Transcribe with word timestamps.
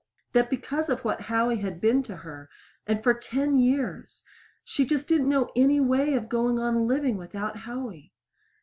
That 0.33 0.49
because 0.49 0.89
of 0.89 1.05
what 1.05 1.21
Howie 1.21 1.57
had 1.59 1.79
been 1.79 2.01
to 2.09 2.17
her 2.17 2.49
and 2.87 3.03
for 3.03 3.13
ten 3.13 3.59
years! 3.59 4.23
she 4.63 4.83
just 4.83 5.07
didn't 5.07 5.29
know 5.29 5.51
any 5.55 5.79
way 5.79 6.15
of 6.15 6.27
going 6.27 6.57
on 6.57 6.87
living 6.87 7.17
without 7.17 7.55
Howie! 7.55 8.11